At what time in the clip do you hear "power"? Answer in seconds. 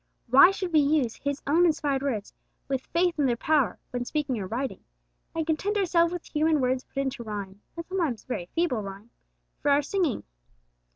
3.37-3.77